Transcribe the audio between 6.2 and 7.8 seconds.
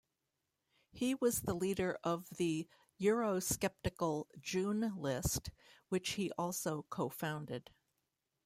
also co-founded.